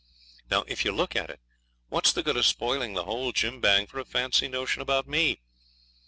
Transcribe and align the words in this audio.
Now, 0.49 0.63
if 0.67 0.83
you 0.83 0.91
look 0.91 1.15
at 1.15 1.29
it, 1.29 1.39
what's 1.89 2.11
the 2.11 2.23
good 2.23 2.35
of 2.35 2.47
spoiling 2.47 2.93
the 2.95 3.03
whole 3.03 3.31
jimbang 3.31 3.85
for 3.85 3.99
a 3.99 4.03
fancy 4.03 4.47
notion 4.47 4.81
about 4.81 5.07
me? 5.07 5.41